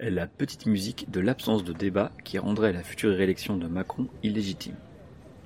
[0.00, 4.76] la petite musique de l'absence de débat qui rendrait la future réélection de Macron illégitime.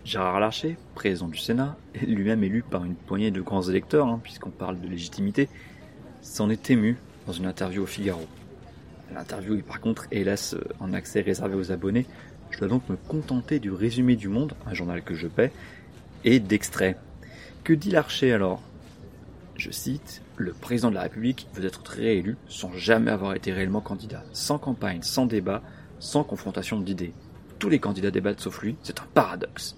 [0.04, 4.50] Gérard Larcher, président du Sénat, lui-même élu par une poignée de grands électeurs, hein, puisqu'on
[4.50, 5.48] parle de légitimité,
[6.20, 8.26] s'en est ému dans une interview au Figaro.
[9.14, 12.06] L'interview est par contre, hélas, en accès réservé aux abonnés.
[12.50, 15.52] Je dois donc me contenter du résumé du Monde, un journal que je paie,
[16.24, 16.98] et d'extraits.
[17.64, 18.62] Que dit Larcher alors?
[19.56, 23.80] Je cite le président de la République veut être réélu sans jamais avoir été réellement
[23.80, 25.62] candidat, sans campagne, sans débat,
[25.98, 27.14] sans confrontation d'idées.
[27.58, 29.76] Tous les candidats débattent sauf lui, c'est un paradoxe.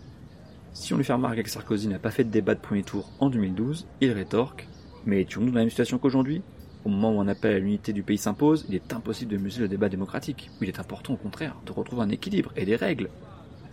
[0.72, 3.12] Si on lui fait remarquer que Sarkozy n'a pas fait de débat de premier tour
[3.20, 4.66] en 2012, il rétorque
[5.06, 6.42] Mais étions-nous dans la même situation qu'aujourd'hui?
[6.84, 9.62] Au moment où un appel à l'unité du pays s'impose, il est impossible de museler
[9.62, 13.10] le débat démocratique, il est important au contraire de retrouver un équilibre et des règles.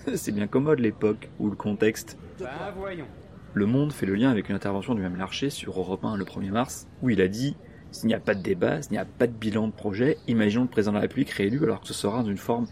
[0.15, 2.17] c'est bien commode l'époque ou le contexte.
[2.39, 3.07] Bah voyons.
[3.53, 6.23] Le Monde fait le lien avec une intervention du même Larcher sur Europe 1 le
[6.23, 7.57] 1er mars, où il a dit
[7.91, 10.63] S'il n'y a pas de débat, s'il n'y a pas de bilan de projet, imaginons
[10.63, 12.67] le président de la République réélu alors que ce sera dans une forme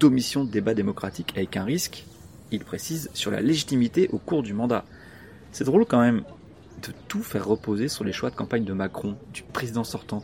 [0.00, 2.04] d'omission de débat démocratique avec un risque,
[2.50, 4.84] il précise, sur la légitimité au cours du mandat.
[5.52, 6.24] C'est drôle quand même
[6.82, 10.22] de tout faire reposer sur les choix de campagne de Macron, du président sortant.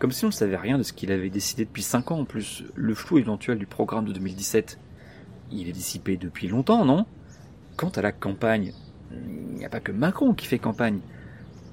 [0.00, 2.24] Comme si on ne savait rien de ce qu'il avait décidé depuis 5 ans en
[2.24, 4.78] plus, le flou éventuel du programme de 2017.
[5.52, 7.06] Il est dissipé depuis longtemps, non?
[7.76, 8.72] Quant à la campagne,
[9.64, 11.00] n'y a pas que Macron qui fait campagne.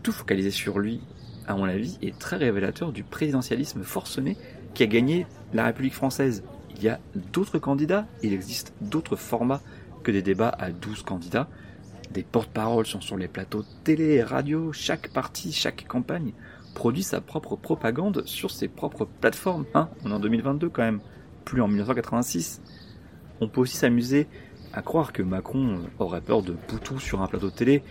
[0.03, 1.02] Tout focalisé sur lui,
[1.47, 4.38] à mon avis, est très révélateur du présidentialisme forcené
[4.73, 6.44] qui a gagné la République française.
[6.75, 7.00] Il y a
[7.33, 9.61] d'autres candidats, il existe d'autres formats
[10.03, 11.48] que des débats à 12 candidats.
[12.11, 16.33] Des porte-paroles sont sur les plateaux télé et radio, chaque parti, chaque campagne
[16.73, 19.66] produit sa propre propagande sur ses propres plateformes.
[19.73, 21.02] Hein On est en 2022 quand même,
[21.45, 22.61] plus en 1986.
[23.42, 24.27] On peut aussi s'amuser
[24.73, 27.83] à croire que Macron aurait peur de Poutou sur un plateau de télé,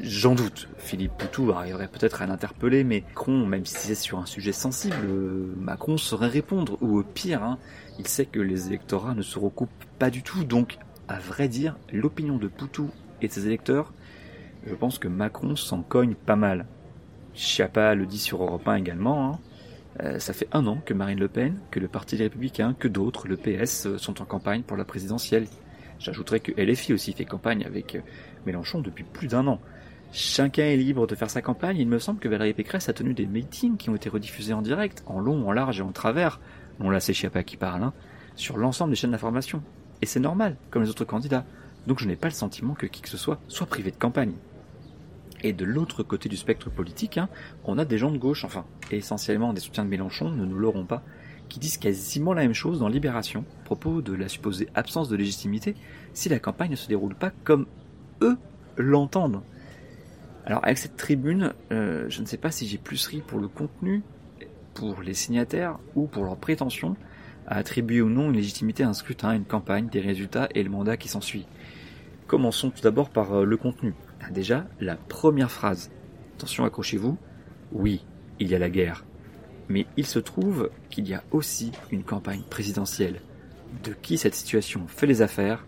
[0.00, 0.68] j'en doute.
[0.78, 5.06] Philippe Poutou arriverait peut-être à l'interpeller, mais Macron, même si c'est sur un sujet sensible,
[5.56, 6.78] Macron saurait répondre.
[6.80, 7.58] Ou au pire, hein,
[7.98, 10.44] il sait que les électorats ne se recoupent pas du tout.
[10.44, 12.90] Donc, à vrai dire, l'opinion de Poutou
[13.22, 13.92] et de ses électeurs,
[14.66, 16.66] je pense que Macron s'en cogne pas mal.
[17.34, 19.30] Chiappa le dit sur Europe 1 également.
[19.30, 19.38] Hein.
[20.02, 22.88] Euh, ça fait un an que Marine Le Pen, que le Parti des Républicains, que
[22.88, 25.46] d'autres, le PS, euh, sont en campagne pour la présidentielle.
[25.98, 28.00] J'ajouterais que LFI aussi fait campagne avec euh,
[28.46, 29.60] Mélenchon depuis plus d'un an.
[30.12, 31.78] Chacun est libre de faire sa campagne.
[31.78, 34.62] Il me semble que Valérie Pécresse a tenu des meetings qui ont été rediffusés en
[34.62, 36.40] direct, en long, en large et en travers.
[36.78, 37.92] Bon là c'est Chiappa qui parle, hein,
[38.34, 39.62] sur l'ensemble des chaînes d'information.
[40.02, 41.44] Et c'est normal, comme les autres candidats.
[41.86, 44.32] Donc je n'ai pas le sentiment que qui que ce soit soit privé de campagne.
[45.42, 47.28] Et de l'autre côté du spectre politique, hein,
[47.64, 50.86] on a des gens de gauche, enfin, essentiellement des soutiens de Mélenchon, ne nous l'aurons
[50.86, 51.02] pas,
[51.48, 55.16] qui disent quasiment la même chose dans Libération, à propos de la supposée absence de
[55.16, 55.74] légitimité
[56.12, 57.66] si la campagne ne se déroule pas comme
[58.22, 58.36] eux
[58.76, 59.42] l'entendent.
[60.44, 63.48] Alors avec cette tribune, euh, je ne sais pas si j'ai plus ri pour le
[63.48, 64.02] contenu,
[64.74, 66.96] pour les signataires ou pour leur prétention
[67.46, 70.70] à attribuer ou non une légitimité à un scrutin, une campagne, des résultats et le
[70.70, 71.46] mandat qui s'ensuit.
[72.26, 73.94] Commençons tout d'abord par euh, le contenu.
[74.30, 75.90] Déjà, la première phrase.
[76.36, 77.16] Attention, accrochez-vous.
[77.72, 78.04] Oui,
[78.40, 79.04] il y a la guerre.
[79.68, 83.20] Mais il se trouve qu'il y a aussi une campagne présidentielle.
[83.84, 85.66] De qui cette situation fait les affaires,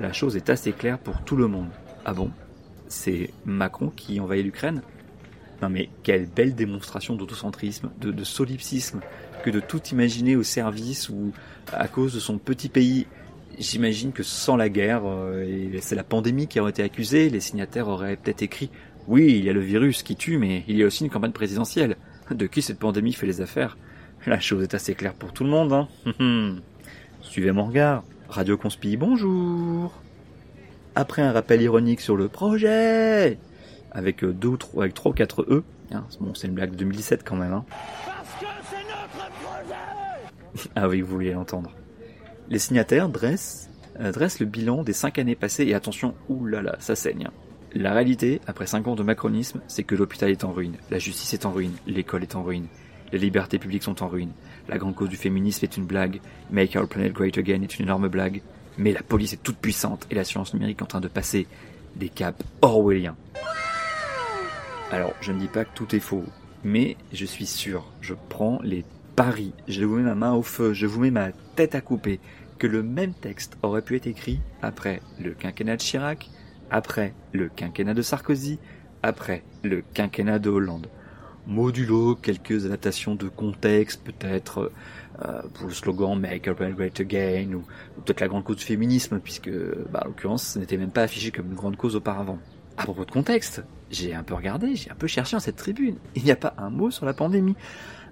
[0.00, 1.70] la chose est assez claire pour tout le monde.
[2.04, 2.30] Ah bon?
[2.88, 4.82] C'est Macron qui envahit l'Ukraine?
[5.62, 9.00] Non mais quelle belle démonstration d'autocentrisme, de, solipsisme,
[9.42, 11.32] que de tout imaginer au service ou
[11.72, 13.06] à cause de son petit pays.
[13.58, 17.40] J'imagine que sans la guerre, euh, et c'est la pandémie qui aurait été accusée, les
[17.40, 18.70] signataires auraient peut-être écrit
[19.08, 21.32] oui, il y a le virus qui tue, mais il y a aussi une campagne
[21.32, 21.96] présidentielle
[22.30, 23.76] de qui cette pandémie fait les affaires?
[24.26, 25.72] La chose est assez claire pour tout le monde.
[25.72, 26.56] Hein
[27.20, 28.02] Suivez mon regard.
[28.28, 29.92] Radio Conspi, bonjour.
[30.94, 33.38] Après un rappel ironique sur le projet,
[33.92, 35.62] avec euh, deux ou trois, avec trois ou quatre E.
[35.92, 37.52] Hein, bon, c'est une blague de 2017 quand même.
[37.52, 37.64] Hein.
[38.04, 40.70] Parce que c'est notre projet.
[40.74, 41.70] ah oui, vous vouliez l'entendre.
[42.48, 43.70] Les signataires dressent,
[44.00, 47.26] euh, dressent le bilan des cinq années passées et attention, oulala, ça saigne.
[47.28, 47.32] Hein.
[47.78, 51.34] La réalité, après 5 ans de macronisme, c'est que l'hôpital est en ruine, la justice
[51.34, 52.68] est en ruine, l'école est en ruine,
[53.12, 54.32] les libertés publiques sont en ruine,
[54.66, 56.20] la grande cause du féminisme est une blague,
[56.50, 58.40] Make Our Planet Great Again est une énorme blague,
[58.78, 61.46] mais la police est toute puissante et la science numérique en train de passer
[61.96, 63.16] des caps orwelliens.
[64.90, 66.24] Alors, je ne dis pas que tout est faux,
[66.64, 68.86] mais je suis sûr, je prends les
[69.16, 72.20] paris, je vous mets ma main au feu, je vous mets ma tête à couper,
[72.58, 76.30] que le même texte aurait pu être écrit après le quinquennat de Chirac,
[76.70, 78.58] après le quinquennat de Sarkozy,
[79.02, 80.88] après le quinquennat de Hollande.
[81.46, 84.72] Modulo quelques adaptations de contexte, peut-être
[85.24, 87.64] euh, pour le slogan Make America Great Again, ou,
[88.02, 89.50] peut-être la grande cause du féminisme, puisque,
[89.90, 92.38] bah, en l'occurrence, ce n'était même pas affiché comme une grande cause auparavant.
[92.76, 95.96] À propos de contexte, j'ai un peu regardé, j'ai un peu cherché en cette tribune.
[96.16, 97.56] Il n'y a pas un mot sur la pandémie.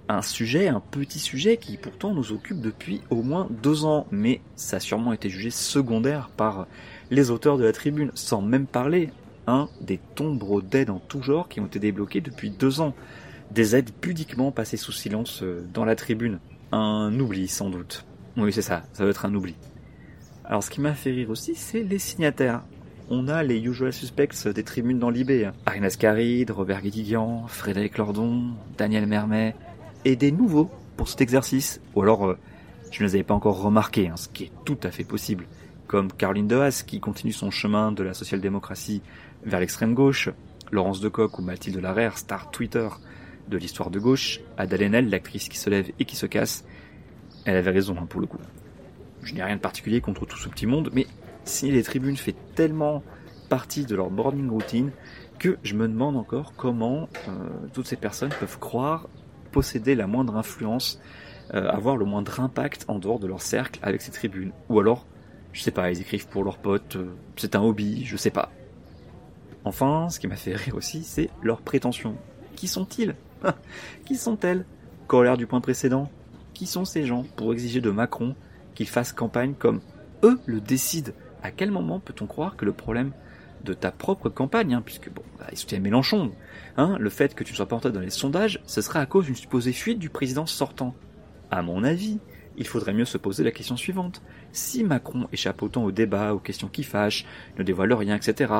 [0.07, 4.41] Un sujet, un petit sujet qui pourtant nous occupe depuis au moins deux ans, mais
[4.55, 6.67] ça a sûrement été jugé secondaire par
[7.11, 9.09] les auteurs de la tribune, sans même parler
[9.47, 12.93] un des tombres d'aide en tout genre qui ont été débloqués depuis deux ans.
[13.51, 16.39] Des aides pudiquement passées sous silence euh, dans la tribune.
[16.71, 18.05] Un oubli sans doute.
[18.37, 19.55] Oui c'est ça, ça doit être un oubli.
[20.43, 22.63] Alors ce qui m'a fait rire aussi, c'est les signataires.
[23.09, 25.51] On a les usual suspects des tribunes dans l'IB.
[25.65, 29.55] Arina Scaride, Robert Guédiguian, Frédéric Lordon, Daniel Mermet,
[30.05, 31.81] et des nouveaux pour cet exercice.
[31.93, 32.37] Ou alors, euh,
[32.91, 35.45] je ne les avais pas encore remarqués, hein, ce qui est tout à fait possible.
[35.87, 39.01] Comme Caroline Dehaas, qui continue son chemin de la social-démocratie
[39.43, 40.29] vers l'extrême gauche,
[40.71, 42.87] Laurence Decoq ou Mathilde Larère, star Twitter
[43.47, 46.65] de l'histoire de gauche, Ada Lenel, l'actrice qui se lève et qui se casse.
[47.45, 48.39] Elle avait raison hein, pour le coup.
[49.21, 51.05] Je n'ai rien de particulier contre tout ce petit monde, mais
[51.43, 53.03] si les tribunes fait tellement
[53.49, 54.91] partie de leur boarding routine
[55.37, 59.07] que je me demande encore comment euh, toutes ces personnes peuvent croire
[59.51, 60.99] posséder la moindre influence,
[61.53, 64.51] euh, avoir le moindre impact en dehors de leur cercle avec ces tribunes.
[64.69, 65.05] Ou alors,
[65.55, 68.51] je sais pas, ils écrivent pour leurs potes, euh, c'est un hobby, je sais pas.
[69.63, 72.17] Enfin, ce qui m'a fait rire aussi, c'est leurs prétentions.
[72.57, 73.15] Qui sont-ils
[74.05, 74.65] Qui sont-elles
[75.07, 76.11] Corollaire du point précédent,
[76.53, 78.35] qui sont ces gens pour exiger de Macron
[78.73, 79.79] qu'il fasse campagne comme
[80.23, 81.13] eux le décident?
[81.41, 83.13] À quel moment peut-on croire que le problème
[83.63, 86.33] de ta propre campagne, hein, puisque bon, bah, ils soutiennent Mélenchon,
[86.75, 89.27] hein, le fait que tu sois pas entré dans les sondages, ce serait à cause
[89.27, 90.93] d'une supposée fuite du président sortant.
[91.49, 92.19] À mon avis,
[92.57, 94.21] il faudrait mieux se poser la question suivante.
[94.51, 97.25] Si Macron échappe autant au débat, aux questions qui fâchent,
[97.57, 98.53] ne dévoile rien, etc.,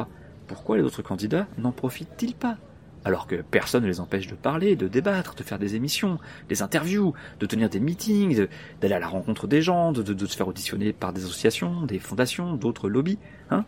[0.48, 2.58] pourquoi les autres candidats n'en profitent-ils pas?
[3.04, 6.18] Alors que personne ne les empêche de parler, de débattre, de faire des émissions,
[6.50, 8.48] des interviews, de tenir des meetings,
[8.82, 12.56] d'aller à la rencontre des gens, de, se faire auditionner par des associations, des fondations,
[12.56, 13.20] d'autres lobbies,
[13.52, 13.64] hein?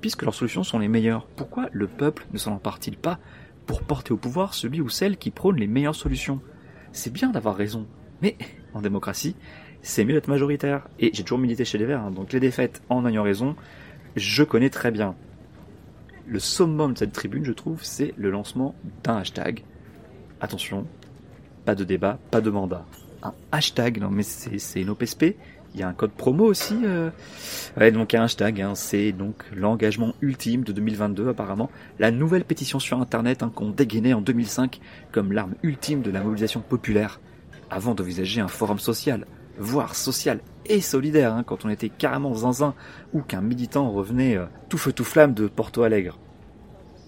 [0.00, 3.18] Puisque leurs solutions sont les meilleures, pourquoi le peuple ne s'en empare-t-il pas
[3.66, 6.40] pour porter au pouvoir celui ou celle qui prône les meilleures solutions?
[6.92, 7.86] C'est bien d'avoir raison,
[8.22, 8.36] mais
[8.72, 9.34] en démocratie,
[9.86, 10.88] c'est mieux d'être majoritaire.
[10.98, 13.56] Et j'ai toujours milité chez les Verts, hein, donc les défaites en ayant raison,
[14.16, 15.14] je connais très bien
[16.26, 18.74] le summum de cette tribune, je trouve, c'est le lancement
[19.04, 19.62] d'un hashtag.
[20.40, 20.86] Attention,
[21.64, 22.84] pas de débat, pas de mandat.
[23.22, 25.36] Un hashtag, non mais c'est une OPSP.
[25.74, 26.76] Il y a un code promo aussi.
[26.84, 27.10] Euh...
[27.76, 31.70] Ouais, donc un hashtag, hein, c'est donc l'engagement ultime de 2022 apparemment.
[31.98, 34.80] La nouvelle pétition sur Internet hein, qu'on dégainait en 2005
[35.12, 37.20] comme l'arme ultime de la mobilisation populaire,
[37.70, 39.26] avant d'envisager un forum social,
[39.58, 42.74] voire social et solidaire, hein, quand on était carrément zinzin
[43.12, 46.18] ou qu'un militant revenait euh, tout feu tout flamme de Porto Alegre.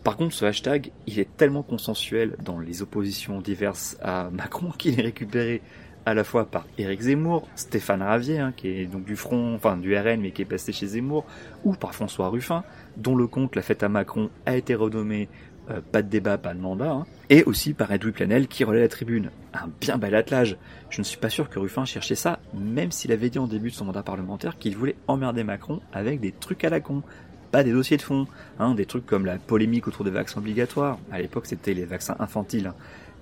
[0.05, 4.99] Par contre, ce hashtag, il est tellement consensuel dans les oppositions diverses à Macron qu'il
[4.99, 5.61] est récupéré
[6.06, 9.77] à la fois par Éric Zemmour, Stéphane Ravier, hein, qui est donc du front, enfin
[9.77, 11.27] du RN, mais qui est passé chez Zemmour,
[11.65, 12.65] ou par François Ruffin,
[12.97, 15.29] dont le compte La fête à Macron a été renommé
[15.70, 17.06] euh, pas de débat, pas de mandat, hein.
[17.29, 19.31] et aussi par Edoui Planel qui relaie la tribune.
[19.53, 20.56] Un bien bel attelage.
[20.88, 23.70] Je ne suis pas sûr que Ruffin cherchait ça, même s'il avait dit en début
[23.70, 27.03] de son mandat parlementaire qu'il voulait emmerder Macron avec des trucs à la con.
[27.51, 28.27] Pas des dossiers de fond,
[28.58, 30.98] hein, des trucs comme la polémique autour des vaccins obligatoires.
[31.10, 32.72] À l'époque, c'était les vaccins infantiles.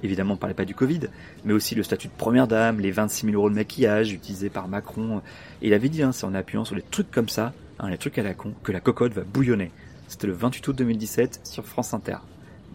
[0.02, 1.00] Évidemment, on parlait pas du Covid,
[1.44, 4.68] mais aussi le statut de première dame, les 26 000 euros de maquillage utilisés par
[4.68, 5.22] Macron.
[5.62, 7.98] Et il avait dit, hein, c'est en appuyant sur des trucs comme ça, hein, les
[7.98, 9.70] trucs à la con, que la cocotte va bouillonner.
[10.08, 12.18] C'était le 28 août 2017 sur France Inter.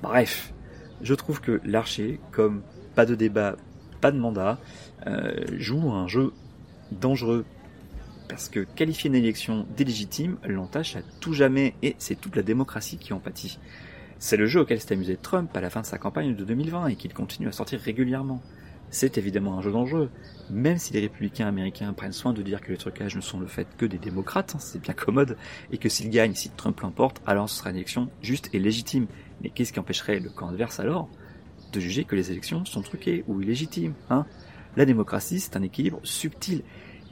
[0.02, 0.54] Bref,
[1.02, 2.62] je trouve que l'archer, comme
[2.96, 3.56] pas de débat,
[4.02, 4.60] pas de mandat,
[5.08, 6.34] euh, joue un jeu
[6.92, 7.46] dangereux.
[8.28, 12.98] Parce que qualifier une élection d'illégitime l'entache à tout jamais, et c'est toute la démocratie
[12.98, 13.60] qui en pâtit.
[14.20, 16.88] C'est le jeu auquel s'est amusé Trump à la fin de sa campagne de 2020
[16.88, 18.42] et qu'il continue à sortir régulièrement.
[18.92, 20.10] C'est évidemment un jeu dangereux,
[20.50, 23.48] même si les républicains américains prennent soin de dire que les trucages ne sont le
[23.48, 25.38] fait que des démocrates, hein, c'est bien commode,
[25.72, 29.08] et que s'ils gagnent, si Trump l'emporte, alors ce sera une élection juste et légitime,
[29.42, 31.10] mais qu'est-ce qui empêcherait le camp adverse alors
[31.72, 34.26] de juger que les élections sont truquées ou illégitimes hein?
[34.76, 36.64] La démocratie, c'est un équilibre subtil.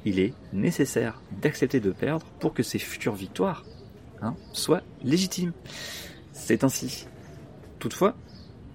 [0.06, 3.66] Il est nécessaire d'accepter de perdre pour que ces futures victoires
[4.22, 5.52] hein, soient légitimes.
[6.32, 7.06] C'est ainsi.
[7.80, 8.16] Toutefois,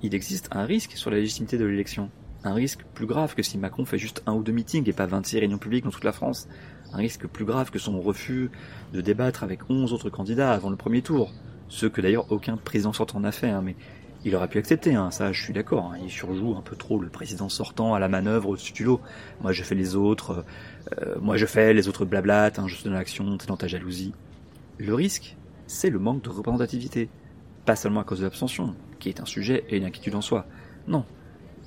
[0.02, 2.10] il existe un risque sur la légitimité de l'élection.
[2.44, 5.06] Un risque plus grave que si Macron fait juste un ou deux meetings et pas
[5.06, 6.46] 26 réunions publiques dans toute la France.
[6.92, 8.50] Un risque plus grave que son refus
[8.92, 11.32] de débattre avec 11 autres candidats avant le premier tour
[11.68, 13.74] ce que d'ailleurs aucun président sortant n'a fait, hein, mais
[14.26, 15.92] Il aurait pu accepter, hein, ça je suis d'accord.
[15.92, 15.98] Hein.
[16.02, 19.00] il surjoue un peu trop le président sortant à la manœuvre du lot.
[19.42, 20.46] Moi je fais les autres,
[20.98, 24.14] euh, moi je fais les autres blablates, je suis dans l'action, t'es dans ta jalousie.
[24.78, 25.36] Le risque,
[25.66, 27.10] c'est le manque de représentativité.
[27.66, 30.46] Pas seulement à cause de l'abstention, qui est un sujet et une inquiétude en soi.
[30.88, 31.04] Non,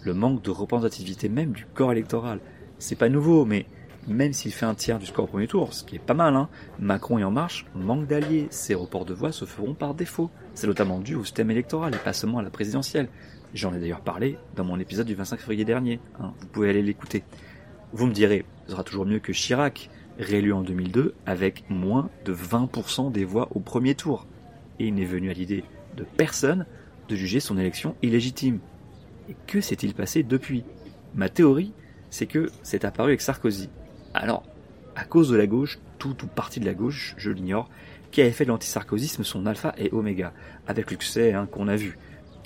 [0.07, 2.39] le manque de représentativité même du corps électoral.
[2.79, 3.65] C'est pas nouveau, mais
[4.07, 6.33] même s'il fait un tiers du score au premier tour, ce qui est pas mal,
[6.35, 6.47] hein,
[6.79, 8.47] Macron et En Marche manquent d'alliés.
[8.49, 10.31] Ces reports de voix se feront par défaut.
[10.53, 13.09] C'est notamment dû au système électoral et pas seulement à la présidentielle.
[13.53, 15.99] J'en ai d'ailleurs parlé dans mon épisode du 25 février dernier.
[16.21, 17.23] Hein, vous pouvez aller l'écouter.
[17.91, 22.33] Vous me direz, ce sera toujours mieux que Chirac, réélu en 2002 avec moins de
[22.33, 24.25] 20% des voix au premier tour.
[24.79, 25.65] Et il n'est venu à l'idée
[25.97, 26.65] de personne
[27.09, 28.59] de juger son élection illégitime.
[29.45, 30.63] Que s'est-il passé depuis?
[31.15, 31.73] Ma théorie,
[32.09, 33.69] c'est que c'est apparu avec Sarkozy.
[34.13, 34.43] Alors,
[34.95, 37.69] à cause de la gauche, tout ou partie de la gauche, je l'ignore,
[38.11, 40.33] qui avait fait de l'antisarkozisme son alpha et oméga,
[40.67, 41.97] avec le succès hein, qu'on a vu.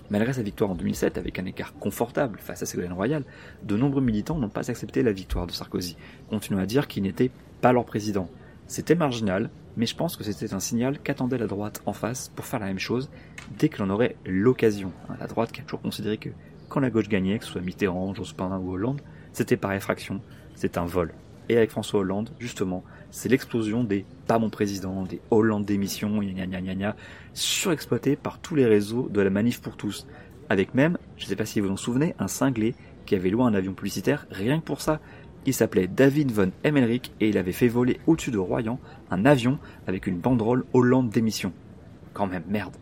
[0.10, 3.24] Malgré sa victoire en 2007, avec un écart confortable face à Ségolène Royal,
[3.64, 5.96] de nombreux militants n'ont pas accepté la victoire de Sarkozy,
[6.30, 8.30] continuant à dire qu'il n'était pas leur président.
[8.68, 12.46] C'était marginal, mais je pense que c'était un signal qu'attendait la droite en face pour
[12.46, 13.10] faire la même chose
[13.58, 14.92] dès que l'on aurait l'occasion.
[15.20, 16.30] La droite qui a toujours considéré que
[16.72, 19.02] quand la gauche gagnait, que ce soit Mitterrand, Jospin ou Hollande,
[19.34, 20.22] c'était par effraction,
[20.56, 21.14] c'est un vol
[21.52, 26.46] et avec François Hollande, justement, c'est l'explosion des pas mon président, des Hollande d'émission, gna
[26.46, 26.96] gna gna gna,
[27.34, 30.08] surexploité par tous les réseaux de la manif pour tous.
[30.50, 32.74] Avec même, je ne sais pas si vous vous en souvenez, un cinglé
[33.06, 35.02] qui avait loué un avion publicitaire rien que pour ça.
[35.46, 39.60] Il s'appelait David von Emmerich et il avait fait voler au-dessus de Royan un avion
[39.88, 41.52] avec une banderole Hollande d'émission.
[42.14, 42.78] Quand même, merde.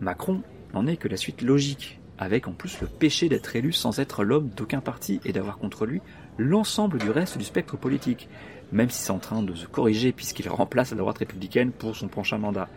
[0.00, 0.42] Macron
[0.74, 4.24] n'en est que la suite logique, avec en plus le péché d'être élu sans être
[4.24, 6.00] l'homme d'aucun parti et d'avoir contre lui
[6.38, 8.28] l'ensemble du reste du spectre politique,
[8.72, 12.08] même si c'est en train de se corriger puisqu'il remplace la droite républicaine pour son
[12.08, 12.68] prochain mandat.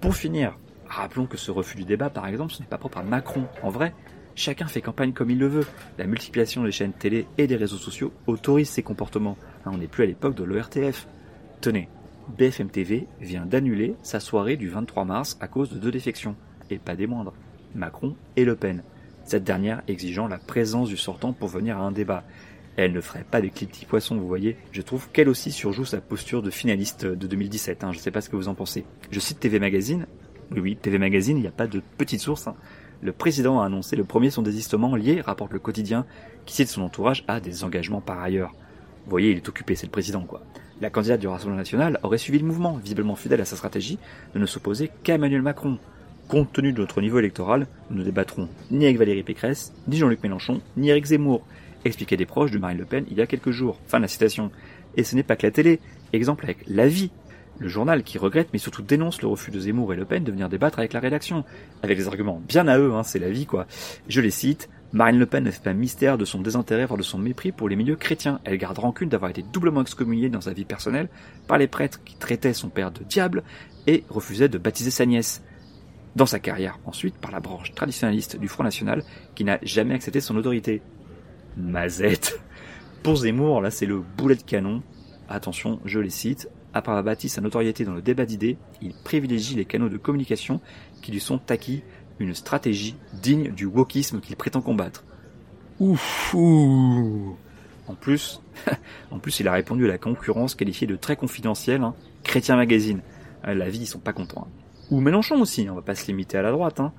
[0.00, 0.56] Pour finir,
[0.86, 3.46] rappelons que ce refus du débat, par exemple, ce n'est pas propre à Macron.
[3.62, 3.94] En vrai,
[4.34, 5.66] chacun fait campagne comme il le veut.
[5.98, 9.36] La multiplication des chaînes télé et des réseaux sociaux autorise ces comportements.
[9.66, 11.06] On n'est plus à l'époque de l'ORTF.
[11.60, 11.88] Tenez,
[12.38, 16.36] BFM TV vient d'annuler sa soirée du 23 mars à cause de deux défections,
[16.70, 17.34] et pas des moindres,
[17.74, 18.82] Macron et Le Pen.
[19.24, 22.24] Cette dernière exigeant la présence du sortant pour venir à un débat.
[22.76, 24.56] Elle ne ferait pas des clips petits poissons, vous voyez.
[24.72, 27.84] Je trouve qu'elle aussi surjoue sa posture de finaliste de 2017.
[27.84, 27.92] Hein.
[27.92, 28.84] Je ne sais pas ce que vous en pensez.
[29.10, 30.06] Je cite TV Magazine.
[30.52, 32.48] Oui, oui, TV Magazine, il n'y a pas de petite source.
[32.48, 32.56] Hein.
[33.02, 36.06] Le président a annoncé le premier son désistement lié, rapporte le quotidien,
[36.44, 38.52] qui cite son entourage à des engagements par ailleurs.
[39.04, 40.42] Vous voyez, il est occupé, c'est le président, quoi.
[40.80, 43.98] La candidate du Rassemblement national aurait suivi le mouvement, visiblement fidèle à sa stratégie
[44.34, 45.78] de ne s'opposer qu'à Emmanuel Macron.
[46.30, 50.22] Compte tenu de notre niveau électoral, nous ne débattrons ni avec Valérie Pécresse, ni Jean-Luc
[50.22, 51.44] Mélenchon, ni Eric Zemmour
[51.84, 53.80] expliquait des proches de Marine Le Pen il y a quelques jours.
[53.88, 54.52] Fin de la citation.
[54.96, 55.80] Et ce n'est pas que la télé.
[56.12, 57.10] Exemple avec La Vie,
[57.58, 60.30] le journal qui regrette mais surtout dénonce le refus de Zemmour et Le Pen de
[60.30, 61.44] venir débattre avec la rédaction.
[61.82, 63.66] Avec des arguments bien à eux, hein, c'est la vie quoi.
[64.06, 64.68] Je les cite.
[64.92, 67.68] Marine Le Pen ne fait pas mystère de son désintérêt voire de son mépris pour
[67.68, 68.38] les milieux chrétiens.
[68.44, 71.08] Elle garde rancune d'avoir été doublement excommuniée dans sa vie personnelle
[71.48, 73.42] par les prêtres qui traitaient son père de diable
[73.88, 75.42] et refusaient de baptiser sa nièce.
[76.16, 80.20] Dans sa carrière, ensuite, par la branche traditionnaliste du Front National qui n'a jamais accepté
[80.20, 80.82] son autorité.
[81.56, 82.40] Mazette.
[83.02, 84.82] Pour Zemmour, là, c'est le boulet de canon.
[85.28, 86.48] Attention, je les cite.
[86.74, 90.60] Après avoir bâti sa notoriété dans le débat d'idées, il privilégie les canaux de communication
[91.02, 91.82] qui lui sont acquis,
[92.18, 95.04] une stratégie digne du wokisme qu'il prétend combattre.
[95.78, 98.40] Ouf, En plus,
[99.10, 101.94] en plus, il a répondu à la concurrence qualifiée de très confidentielle, hein.
[102.22, 103.00] Chrétien Magazine.
[103.46, 104.46] Euh, la vie, ils sont pas contents.
[104.46, 104.69] Hein.
[104.90, 106.80] Ou Mélenchon aussi, on va pas se limiter à la droite.
[106.80, 106.92] Hein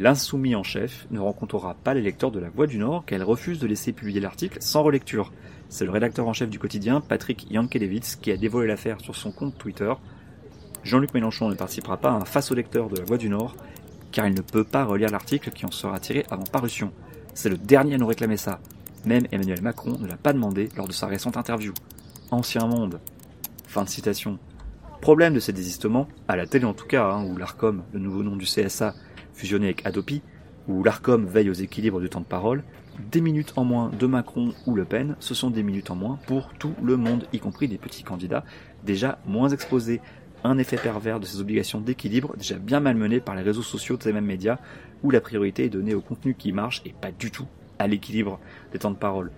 [0.00, 3.58] l'insoumis en chef ne rencontrera pas les lecteurs de La Voix du Nord qu'elle refuse
[3.58, 5.30] de laisser publier l'article sans relecture.
[5.68, 9.30] C'est le rédacteur en chef du quotidien, Patrick Yankelevitz, qui a dévoilé l'affaire sur son
[9.30, 9.92] compte Twitter.
[10.84, 13.56] Jean-Luc Mélenchon ne participera pas à un face au lecteur de La Voix du Nord,
[14.10, 16.92] car il ne peut pas relire l'article qui en sera tiré avant parution.
[17.34, 18.60] C'est le dernier à nous réclamer ça.
[19.04, 21.74] Même Emmanuel Macron ne l'a pas demandé lors de sa récente interview.
[22.30, 23.00] Ancien monde.
[23.66, 24.38] Fin de citation.
[25.04, 28.22] Problème de ces désistements, à la télé en tout cas, hein, où l'ARCOM, le nouveau
[28.22, 28.94] nom du CSA,
[29.34, 30.22] fusionné avec Adopi,
[30.66, 32.64] où l'ARCOM veille aux équilibres du temps de parole,
[33.12, 36.18] des minutes en moins de Macron ou Le Pen, ce sont des minutes en moins
[36.26, 38.44] pour tout le monde, y compris des petits candidats
[38.82, 40.00] déjà moins exposés.
[40.42, 44.02] Un effet pervers de ces obligations d'équilibre déjà bien malmenées par les réseaux sociaux de
[44.02, 44.56] ces mêmes médias,
[45.02, 47.46] où la priorité est donnée au contenu qui marche et pas du tout
[47.78, 48.40] à l'équilibre
[48.72, 49.32] des temps de parole.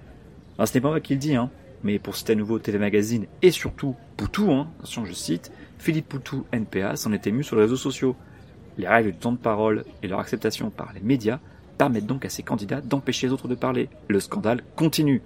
[0.64, 1.50] ce n'est pas moi qui le dis, hein,
[1.83, 6.09] mais pour citer à nouveau TV Magazine et surtout Poutou, hein, attention je cite, Philippe
[6.09, 8.16] Poutou, NPA, s'en est ému sur les réseaux sociaux.
[8.78, 11.38] Les règles du temps de parole et leur acceptation par les médias
[11.78, 13.88] permettent donc à ces candidats d'empêcher les autres de parler.
[14.09, 15.23] Le scandale continue.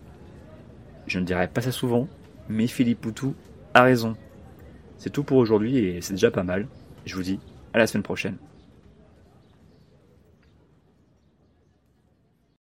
[1.06, 2.08] Je ne dirais pas ça souvent,
[2.48, 3.34] mais Philippe Poutou
[3.74, 4.16] a raison.
[4.98, 6.66] C'est tout pour aujourd'hui et c'est déjà pas mal.
[7.06, 7.40] Je vous dis
[7.72, 8.36] à la semaine prochaine.